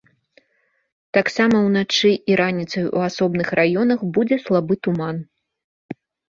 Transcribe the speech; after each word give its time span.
Таксама 1.17 1.59
ўначы 1.67 2.11
і 2.31 2.37
раніцай 2.41 2.87
у 2.87 2.99
асобных 3.09 3.47
раёнах 3.61 3.99
будзе 4.17 4.35
слабы 4.47 4.73
туман. 4.89 5.17